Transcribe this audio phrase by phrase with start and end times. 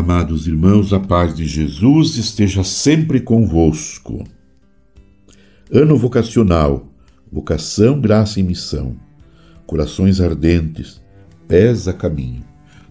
[0.00, 4.24] Amados irmãos, a paz de Jesus esteja sempre convosco.
[5.70, 6.90] Ano vocacional,
[7.30, 8.96] vocação, graça e missão.
[9.66, 11.02] Corações ardentes,
[11.46, 12.42] pés a caminho.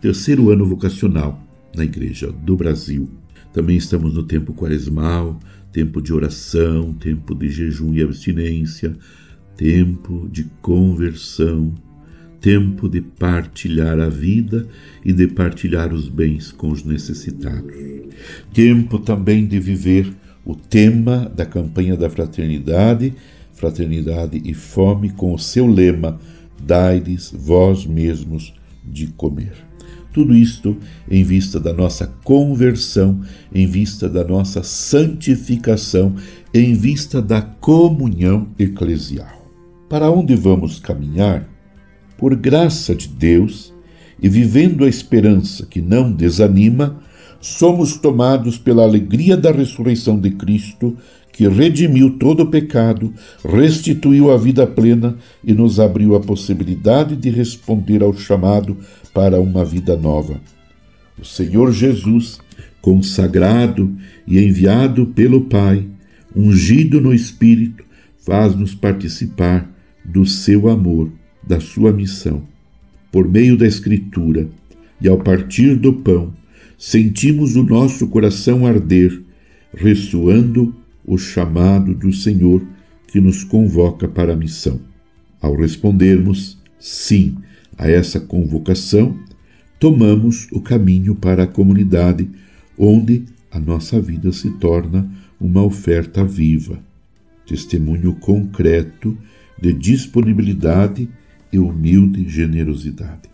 [0.00, 1.38] Terceiro ano vocacional
[1.76, 3.10] na Igreja do Brasil.
[3.52, 5.38] Também estamos no tempo quaresmal,
[5.70, 8.96] tempo de oração, tempo de jejum e abstinência,
[9.58, 11.74] tempo de conversão,
[12.44, 14.68] tempo de partilhar a vida
[15.02, 17.72] e de partilhar os bens com os necessitados.
[18.52, 20.12] Tempo também de viver
[20.44, 23.14] o tema da campanha da fraternidade,
[23.54, 26.20] fraternidade e fome, com o seu lema:
[26.62, 28.52] Dai-lhes vós mesmos
[28.84, 29.54] de comer.
[30.12, 30.76] Tudo isto
[31.10, 33.22] em vista da nossa conversão,
[33.54, 36.14] em vista da nossa santificação,
[36.52, 39.50] em vista da comunhão eclesial.
[39.88, 41.53] Para onde vamos caminhar?
[42.16, 43.72] Por graça de Deus
[44.20, 47.00] e vivendo a esperança que não desanima,
[47.40, 50.96] somos tomados pela alegria da ressurreição de Cristo,
[51.32, 53.12] que redimiu todo o pecado,
[53.44, 58.76] restituiu a vida plena e nos abriu a possibilidade de responder ao chamado
[59.12, 60.40] para uma vida nova.
[61.20, 62.38] O Senhor Jesus,
[62.80, 63.94] consagrado
[64.26, 65.86] e enviado pelo Pai,
[66.34, 67.84] ungido no Espírito,
[68.24, 69.68] faz-nos participar
[70.04, 71.10] do seu amor
[71.46, 72.42] da sua missão.
[73.12, 74.48] Por meio da Escritura
[75.00, 76.32] e ao partir do pão,
[76.78, 79.22] sentimos o nosso coração arder,
[79.72, 82.64] ressoando o chamado do Senhor
[83.08, 84.80] que nos convoca para a missão.
[85.40, 87.36] Ao respondermos sim
[87.76, 89.16] a essa convocação,
[89.78, 92.28] tomamos o caminho para a comunidade,
[92.78, 95.08] onde a nossa vida se torna
[95.40, 96.80] uma oferta viva,
[97.46, 99.16] testemunho concreto
[99.60, 101.08] de disponibilidade
[101.54, 103.30] e humilde generosidade.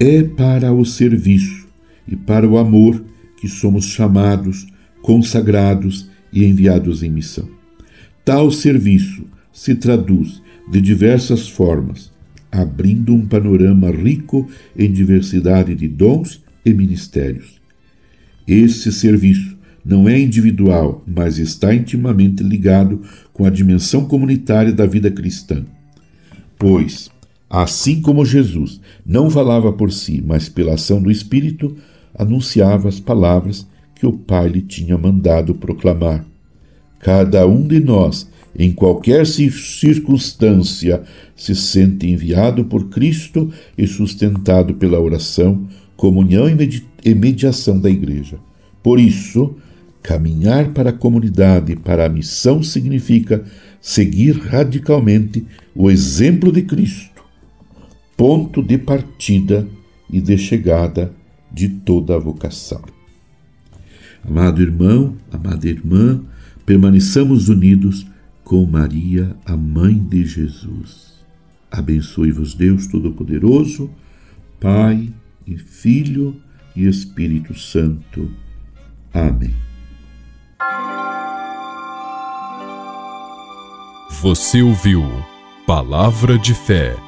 [0.00, 1.66] É para o serviço
[2.06, 3.04] e para o amor
[3.40, 4.64] que somos chamados,
[5.02, 7.48] consagrados e enviados em missão.
[8.24, 12.12] Tal serviço se traduz de diversas formas,
[12.52, 17.60] abrindo um panorama rico em diversidade de dons e ministérios.
[18.46, 23.02] Esse serviço não é individual, mas está intimamente ligado
[23.32, 25.64] com a dimensão comunitária da vida cristã.
[26.56, 27.10] Pois,
[27.50, 31.76] Assim como Jesus não falava por si, mas pela ação do Espírito,
[32.14, 36.24] anunciava as palavras que o Pai lhe tinha mandado proclamar.
[37.00, 41.02] Cada um de nós, em qualquer circunstância,
[41.34, 45.66] se sente enviado por Cristo e sustentado pela oração,
[45.96, 46.46] comunhão
[47.04, 48.38] e mediação da Igreja.
[48.82, 49.56] Por isso,
[50.02, 53.44] caminhar para a comunidade, para a missão, significa
[53.80, 57.07] seguir radicalmente o exemplo de Cristo
[58.18, 59.64] ponto de partida
[60.10, 61.14] e de chegada
[61.52, 62.82] de toda a vocação.
[64.26, 66.20] Amado irmão, amada irmã,
[66.66, 68.04] permaneçamos unidos
[68.42, 71.22] com Maria, a mãe de Jesus.
[71.70, 73.88] Abençoe-vos Deus Todo-Poderoso,
[74.58, 75.14] Pai
[75.46, 76.34] e Filho
[76.74, 78.28] e Espírito Santo.
[79.14, 79.54] Amém.
[84.20, 85.04] Você ouviu
[85.64, 87.07] Palavra de Fé